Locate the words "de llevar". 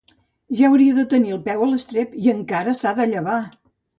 3.01-3.39